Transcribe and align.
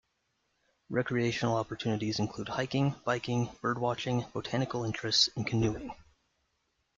Recreational 0.89 1.57
opportunities 1.57 2.17
include 2.17 2.49
hiking, 2.49 2.95
biking, 3.05 3.51
bird 3.61 3.77
watching, 3.77 4.25
botanical 4.33 4.83
interests, 4.83 5.29
and 5.35 5.45
canoeing. 5.45 5.91